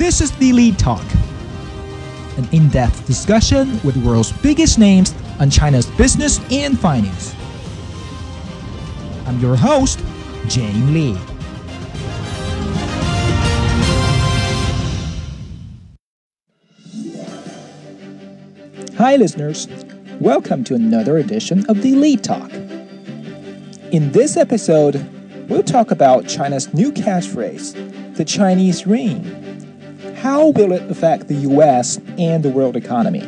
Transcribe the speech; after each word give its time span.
This 0.00 0.22
is 0.22 0.30
the 0.38 0.48
Elite 0.48 0.78
Talk, 0.78 1.04
an 2.38 2.48
in 2.52 2.70
depth 2.70 3.06
discussion 3.06 3.78
with 3.82 3.96
the 3.96 4.08
world's 4.08 4.32
biggest 4.32 4.78
names 4.78 5.14
on 5.38 5.50
China's 5.50 5.84
business 5.90 6.40
and 6.50 6.80
finance. 6.80 7.34
I'm 9.26 9.38
your 9.40 9.56
host, 9.56 10.02
Jane 10.46 10.94
Lee. 10.94 11.12
Hi, 18.96 19.16
listeners. 19.16 19.68
Welcome 20.18 20.64
to 20.64 20.74
another 20.74 21.18
edition 21.18 21.66
of 21.68 21.82
the 21.82 21.92
Elite 21.92 22.24
Talk. 22.24 22.50
In 23.92 24.10
this 24.12 24.38
episode, 24.38 25.06
we'll 25.50 25.62
talk 25.62 25.90
about 25.90 26.26
China's 26.26 26.72
new 26.72 26.90
catchphrase, 26.90 28.14
the 28.16 28.24
Chinese 28.24 28.80
Dream. 28.80 29.49
How 30.20 30.48
will 30.48 30.72
it 30.72 30.82
affect 30.90 31.28
the 31.28 31.34
US 31.34 31.98
and 32.18 32.44
the 32.44 32.50
world 32.50 32.76
economy? 32.76 33.22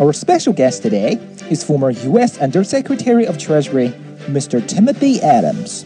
Our 0.00 0.14
special 0.14 0.54
guest 0.54 0.82
today 0.82 1.20
is 1.50 1.62
former 1.62 1.90
US 1.90 2.38
Undersecretary 2.38 3.26
of 3.26 3.36
Treasury, 3.36 3.90
Mr. 4.20 4.66
Timothy 4.66 5.20
Adams. 5.20 5.84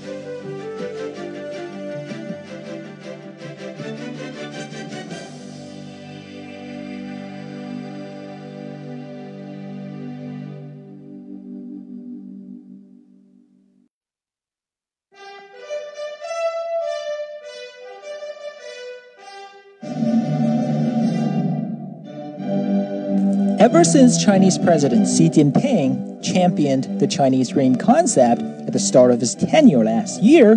Ever 23.63 23.85
since 23.85 24.21
Chinese 24.21 24.59
President 24.59 25.07
Xi 25.07 25.31
Jinping 25.31 26.21
championed 26.21 26.99
the 26.99 27.07
Chinese 27.07 27.51
Dream 27.51 27.77
concept 27.77 28.43
at 28.43 28.73
the 28.73 28.81
start 28.81 29.13
of 29.13 29.21
his 29.21 29.37
tenure 29.37 29.85
last 29.85 30.21
year, 30.21 30.57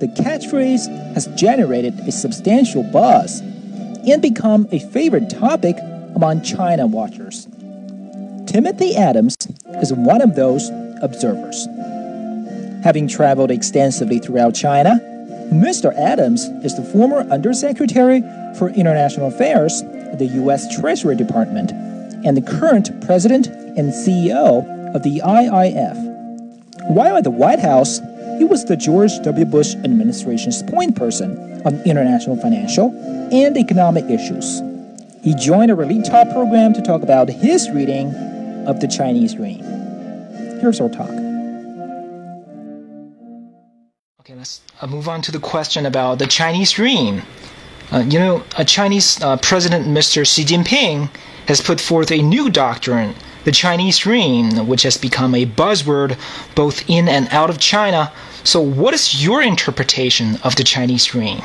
the 0.00 0.10
catchphrase 0.16 0.88
has 1.12 1.26
generated 1.38 2.00
a 2.08 2.10
substantial 2.10 2.82
buzz 2.84 3.40
and 3.40 4.22
become 4.22 4.66
a 4.72 4.78
favorite 4.78 5.28
topic 5.28 5.76
among 6.16 6.40
China 6.40 6.86
watchers. 6.86 7.46
Timothy 8.46 8.96
Adams 8.96 9.36
is 9.82 9.92
one 9.92 10.22
of 10.22 10.34
those 10.34 10.70
observers. 11.02 11.66
Having 12.82 13.08
traveled 13.08 13.50
extensively 13.50 14.20
throughout 14.20 14.54
China, 14.54 14.98
Mr. 15.52 15.94
Adams 15.98 16.44
is 16.64 16.74
the 16.74 16.82
former 16.82 17.30
Undersecretary 17.30 18.22
for 18.56 18.70
International 18.70 19.28
Affairs 19.28 19.82
at 19.82 20.18
the 20.18 20.28
U.S. 20.28 20.74
Treasury 20.80 21.14
Department 21.14 21.72
and 22.24 22.36
the 22.36 22.42
current 22.42 22.90
president 23.06 23.46
and 23.46 23.92
CEO 23.92 24.94
of 24.94 25.02
the 25.02 25.20
IIF. 25.24 25.96
While 26.90 27.16
at 27.16 27.24
the 27.24 27.30
White 27.30 27.58
House, 27.58 28.00
he 28.38 28.44
was 28.44 28.64
the 28.64 28.76
George 28.76 29.10
W. 29.22 29.44
Bush 29.44 29.74
administration's 29.76 30.62
point 30.62 30.96
person 30.96 31.60
on 31.66 31.82
international 31.82 32.36
financial 32.36 32.90
and 33.32 33.56
economic 33.56 34.04
issues. 34.04 34.62
He 35.22 35.34
joined 35.34 35.70
our 35.70 35.82
Elite 35.82 36.04
Talk 36.04 36.30
program 36.30 36.72
to 36.74 36.82
talk 36.82 37.02
about 37.02 37.28
his 37.28 37.68
reading 37.70 38.14
of 38.66 38.80
the 38.80 38.88
Chinese 38.88 39.34
Dream. 39.34 39.60
Here's 40.60 40.80
our 40.80 40.88
talk. 40.88 41.10
Okay, 44.20 44.34
let's 44.34 44.60
uh, 44.80 44.86
move 44.86 45.08
on 45.08 45.22
to 45.22 45.32
the 45.32 45.40
question 45.40 45.86
about 45.86 46.18
the 46.18 46.26
Chinese 46.26 46.72
Dream. 46.72 47.22
Uh, 47.90 47.98
you 48.00 48.18
know, 48.18 48.42
a 48.56 48.64
Chinese 48.64 49.20
uh, 49.22 49.36
President, 49.38 49.86
Mr. 49.86 50.26
Xi 50.26 50.44
Jinping, 50.44 51.08
has 51.46 51.60
put 51.60 51.80
forth 51.80 52.10
a 52.10 52.20
new 52.20 52.50
doctrine, 52.50 53.14
the 53.44 53.52
Chinese 53.52 53.98
Dream, 53.98 54.66
which 54.66 54.82
has 54.82 54.98
become 54.98 55.34
a 55.34 55.46
buzzword 55.46 56.18
both 56.54 56.88
in 56.88 57.08
and 57.08 57.28
out 57.30 57.48
of 57.48 57.58
China. 57.58 58.12
So, 58.44 58.60
what 58.60 58.92
is 58.92 59.24
your 59.24 59.40
interpretation 59.40 60.36
of 60.44 60.56
the 60.56 60.64
Chinese 60.64 61.06
Dream? 61.06 61.40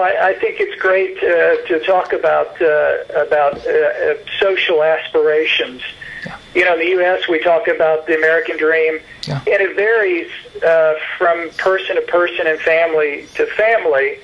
Well, 0.00 0.08
first 0.08 0.16
of 0.16 0.22
all, 0.22 0.28
I, 0.28 0.30
I 0.30 0.38
think 0.38 0.60
it's 0.60 0.80
great 0.80 1.16
uh, 1.18 1.66
to 1.68 1.84
talk 1.86 2.12
about 2.12 2.60
uh, 2.60 3.26
about 3.26 3.66
uh, 3.66 4.14
social 4.38 4.82
aspirations. 4.82 5.82
Yeah. 6.26 6.38
You 6.54 6.64
know, 6.64 6.74
in 6.74 6.80
the 6.80 6.88
U.S., 7.00 7.28
we 7.28 7.38
talk 7.42 7.68
about 7.68 8.06
the 8.06 8.16
American 8.16 8.56
dream, 8.58 9.00
Yeah. 9.26 9.38
and 9.38 9.60
it 9.60 9.76
varies 9.76 10.30
uh, 10.62 10.94
from 11.18 11.50
person 11.56 11.96
to 11.96 12.02
person 12.02 12.46
and 12.46 12.58
family 12.60 13.26
to 13.34 13.46
family. 13.56 14.18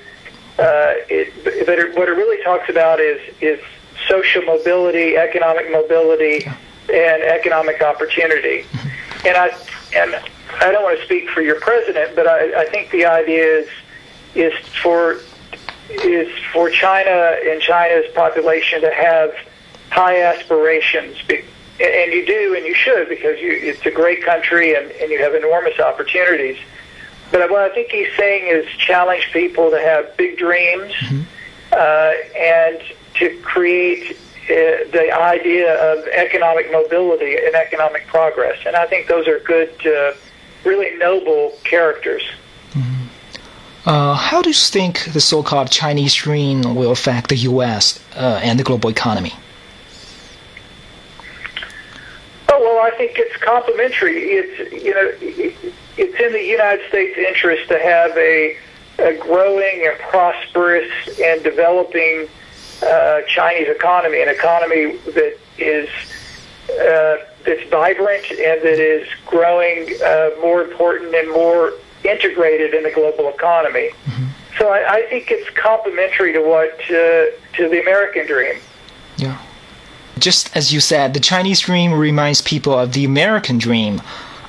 Uh, 0.59 0.94
it, 1.09 1.32
but 1.66 1.78
it, 1.78 1.97
what 1.97 2.08
it 2.08 2.12
really 2.12 2.43
talks 2.44 2.69
about 2.69 3.00
is 3.00 3.20
is 3.41 3.60
social 4.08 4.43
mobility, 4.43 5.16
economic 5.16 5.70
mobility, 5.70 6.44
and 6.93 7.22
economic 7.22 7.82
opportunity. 7.82 8.64
And 9.25 9.37
I 9.37 9.48
and 9.94 10.14
I 10.60 10.70
don't 10.72 10.82
want 10.82 10.98
to 10.98 11.04
speak 11.04 11.28
for 11.31 11.43
your 11.43 11.60
president, 11.60 12.16
but 12.16 12.26
I, 12.26 12.62
I 12.62 12.64
think 12.66 12.91
the 12.91 13.04
idea 13.06 13.58
is 13.60 13.69
is 14.34 14.53
for 14.82 15.19
is 15.89 16.29
for 16.53 16.71
China 16.71 17.37
and 17.45 17.61
China's 17.61 18.07
population 18.15 18.81
to 18.81 18.93
have 18.93 19.35
high 19.91 20.23
aspirations. 20.23 21.17
And 21.29 22.13
you 22.13 22.25
do, 22.27 22.55
and 22.57 22.65
you 22.67 22.75
should, 22.75 23.09
because 23.09 23.39
you, 23.41 23.53
it's 23.53 23.85
a 23.87 23.91
great 23.91 24.25
country 24.25 24.75
and, 24.75 24.91
and 24.93 25.11
you 25.11 25.19
have 25.23 25.35
enormous 25.35 25.79
opportunities. 25.79 26.59
But 27.31 27.51
what 27.51 27.61
I 27.61 27.75
think 27.75 27.91
he's 27.91 28.15
saying 28.17 28.49
is 28.49 28.67
challenge 28.79 29.31
people 29.33 29.71
to 29.71 29.81
have 29.81 30.17
big 30.17 30.39
dreams 30.39 30.95
uh, 31.73 32.13
and 32.37 32.81
to 33.15 33.39
create 33.43 34.17
uh, 34.45 34.89
the 34.93 35.11
idea 35.13 35.75
of 35.93 36.07
economic 36.07 36.71
mobility 36.71 37.37
and 37.37 37.55
economic 37.55 38.07
progress. 38.07 38.59
And 38.65 38.77
I 38.77 38.87
think 38.87 39.09
those 39.09 39.27
are 39.27 39.41
good, 39.41 39.75
uh, 39.87 40.13
really 40.65 40.97
noble 40.99 41.59
characters. 41.65 42.23
Uh, 43.87 44.15
how 44.15 44.43
do 44.43 44.51
you 44.51 44.55
think 44.55 45.05
the 45.13 45.21
so 45.21 45.45
called 45.45 45.71
Chinese 45.71 46.13
Dream 46.13 46.75
will 46.75 46.91
affect 46.91 47.29
the 47.29 47.37
U.S. 47.37 48.03
Uh, 48.17 48.41
and 48.43 48.59
the 48.59 48.65
global 48.65 48.91
economy? 48.91 49.33
Oh 52.49 52.61
well, 52.61 52.85
I 52.85 52.91
think 52.97 53.13
it's 53.17 53.37
complementary. 53.37 54.17
It's 54.17 54.73
you 54.85 54.93
know, 54.93 55.13
it's 55.97 56.21
in 56.21 56.33
the 56.33 56.43
United 56.43 56.89
States' 56.89 57.17
interest 57.17 57.69
to 57.69 57.79
have 57.79 58.11
a, 58.17 58.57
a 58.99 59.17
growing 59.19 59.87
and 59.87 59.97
prosperous 60.11 60.91
and 61.23 61.45
developing 61.45 62.29
uh, 62.83 63.21
Chinese 63.29 63.69
economy, 63.69 64.21
an 64.21 64.29
economy 64.29 64.97
that 65.15 65.39
is 65.59 65.89
uh, 66.71 67.19
that's 67.45 67.63
vibrant 67.71 68.29
and 68.33 68.63
that 68.63 68.81
is 68.81 69.07
growing 69.27 69.91
uh, 70.05 70.31
more 70.41 70.63
important 70.63 71.15
and 71.15 71.31
more 71.31 71.73
integrated 72.05 72.75
in 72.75 72.83
the 72.83 72.91
global 72.91 73.29
economy. 73.29 73.91
So 74.59 74.69
I, 74.69 74.95
I 74.97 75.03
think 75.03 75.31
it's 75.31 75.49
complementary 75.51 76.33
to 76.33 76.41
what 76.41 76.73
uh, 76.84 77.31
to 77.57 77.69
the 77.69 77.81
American 77.81 78.27
dream. 78.27 78.57
Yeah. 79.17 79.39
Just 80.19 80.56
as 80.56 80.73
you 80.73 80.81
said, 80.81 81.12
the 81.12 81.21
Chinese 81.21 81.61
Dream 81.61 81.93
reminds 81.93 82.41
people 82.41 82.73
of 82.73 82.93
the 82.93 83.05
American 83.05 83.59
Dream. 83.59 84.01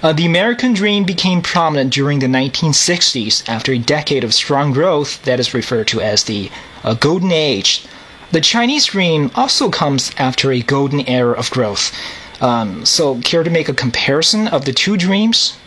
Uh, 0.02 0.14
the 0.14 0.26
American 0.26 0.74
Dream 0.74 1.04
became 1.04 1.42
prominent 1.42 1.92
during 1.92 2.20
the 2.20 2.28
1960s 2.28 3.48
after 3.50 3.74
a 3.74 3.78
decade 3.80 4.24
of 4.24 4.34
strong 4.34 4.72
growth 4.72 5.22
that 5.24 5.40
is 5.40 5.54
referred 5.54 5.88
to 5.88 6.00
as 6.00 6.24
the 6.24 6.52
uh, 6.84 6.94
Golden 6.94 7.32
Age. 7.32 7.86
The 8.32 8.42
Chinese 8.42 8.86
Dream 8.86 9.32
also 9.36 9.70
comes 9.70 10.12
after 10.18 10.52
a 10.52 10.62
golden 10.62 11.02
era 11.08 11.34
of 11.34 11.50
growth. 11.50 11.92
Um, 12.42 12.86
so, 12.86 13.20
care 13.22 13.44
to 13.44 13.50
make 13.50 13.68
a 13.68 13.74
comparison 13.74 14.48
of 14.48 14.66
the 14.66 14.74
two 14.74 14.96
dreams? 14.96 15.58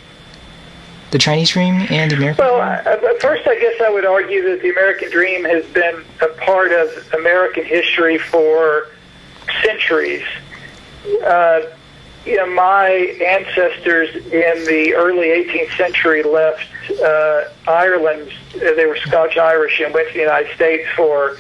The 1.11 1.19
Chinese 1.19 1.51
Dream 1.51 1.87
and 1.91 2.11
the 2.11 2.17
American 2.17 2.45
Well, 2.45 2.83
Dream? 2.83 2.99
I, 3.05 3.19
first, 3.21 3.47
I 3.47 3.59
guess 3.59 3.81
I 3.81 3.91
would 3.91 4.05
argue 4.05 4.49
that 4.49 4.63
the 4.63 4.71
American 4.71 5.11
dream 5.11 5.45
has 5.45 5.65
been 5.67 6.05
a 6.23 6.29
part 6.45 6.73
of 6.73 6.89
American 7.15 7.65
history 7.65 8.17
for 8.19 8.89
centuries. 9.65 10.25
Uh, 11.25 11.63
you 12.25 12.37
know, 12.37 12.47
my 12.47 12.89
ancestors 13.25 14.15
in 14.15 14.65
the 14.67 14.95
early 14.95 15.29
18th 15.29 15.77
century 15.77 16.23
left 16.23 16.67
uh, 17.03 17.45
Ireland. 17.67 18.31
They 18.55 18.87
were 18.87 18.97
Scotch 18.97 19.37
Irish 19.37 19.81
and 19.81 19.93
went 19.95 20.09
to 20.09 20.15
the 20.15 20.21
United 20.21 20.55
States 20.55 20.87
for 20.97 21.39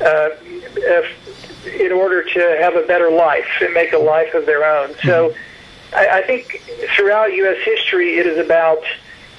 uh, 0.00 0.30
if, 0.40 1.76
in 1.80 1.92
order 1.92 2.22
to 2.22 2.58
have 2.60 2.74
a 2.76 2.82
better 2.86 3.10
life 3.10 3.46
and 3.60 3.74
make 3.74 3.92
a 3.92 3.98
life 3.98 4.32
of 4.34 4.46
their 4.46 4.64
own. 4.64 4.94
So 5.04 5.34
I, 5.94 6.20
I 6.20 6.22
think 6.22 6.62
throughout 6.96 7.32
U.S. 7.32 7.58
history, 7.64 8.18
it 8.18 8.26
is 8.26 8.38
about 8.38 8.82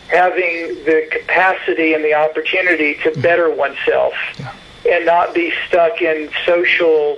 having 0.10 0.76
the 0.86 1.08
capacity 1.10 1.94
and 1.94 2.04
the 2.04 2.14
opportunity 2.14 2.96
to 3.04 3.12
better 3.22 3.50
oneself 3.50 4.14
and 4.90 5.06
not 5.06 5.34
be 5.34 5.54
stuck 5.68 6.02
in 6.02 6.30
social 6.46 7.18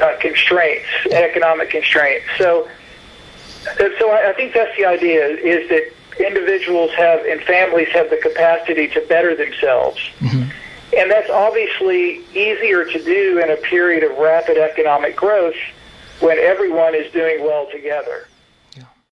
uh, 0.00 0.16
constraints, 0.20 0.86
economic 1.10 1.70
constraints. 1.70 2.26
So, 2.38 2.68
so 3.76 4.10
I, 4.10 4.30
I 4.30 4.32
think 4.34 4.54
that's 4.54 4.76
the 4.76 4.84
idea: 4.84 5.26
is 5.26 5.68
that 5.70 5.92
individuals 6.24 6.92
have 6.92 7.24
and 7.24 7.40
families 7.42 7.88
have 7.92 8.10
the 8.10 8.18
capacity 8.18 8.88
to 8.88 9.00
better 9.08 9.34
themselves. 9.34 9.98
Mm-hmm. 10.20 10.50
And 10.96 11.10
that's 11.10 11.30
obviously 11.30 12.20
easier 12.34 12.84
to 12.84 13.04
do 13.04 13.40
in 13.42 13.50
a 13.50 13.56
period 13.56 14.02
of 14.02 14.16
rapid 14.18 14.58
economic 14.58 15.16
growth 15.16 15.54
when 16.20 16.38
everyone 16.38 16.94
is 16.94 17.10
doing 17.12 17.44
well 17.44 17.68
together. 17.70 18.26